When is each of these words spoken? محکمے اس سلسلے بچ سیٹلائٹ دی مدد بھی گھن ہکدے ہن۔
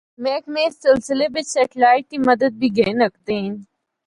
محکمے 0.23 0.63
اس 0.67 0.75
سلسلے 0.85 1.27
بچ 1.33 1.45
سیٹلائٹ 1.55 2.03
دی 2.11 2.17
مدد 2.29 2.51
بھی 2.59 2.67
گھن 2.77 2.97
ہکدے 3.05 3.35
ہن۔ 3.43 3.53